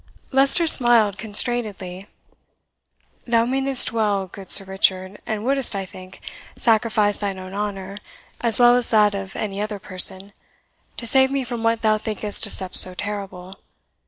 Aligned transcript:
Leicester 0.31 0.65
smiled 0.65 1.19
constrainedly. 1.19 2.07
"Thou 3.27 3.45
meanest 3.45 3.91
well, 3.91 4.25
good 4.25 4.49
Sir 4.49 4.65
Richard, 4.65 5.21
and 5.27 5.43
wouldst, 5.45 5.75
I 5.75 5.85
think, 5.85 6.19
sacrifice 6.55 7.17
thine 7.17 7.37
own 7.37 7.53
honour, 7.53 7.99
as 8.39 8.57
well 8.57 8.75
as 8.75 8.89
that 8.89 9.13
of 9.13 9.35
any 9.35 9.61
other 9.61 9.77
person, 9.77 10.33
to 10.97 11.05
save 11.05 11.29
me 11.29 11.43
from 11.43 11.61
what 11.61 11.83
thou 11.83 11.99
thinkest 11.99 12.47
a 12.47 12.49
step 12.49 12.75
so 12.75 12.95
terrible. 12.95 13.59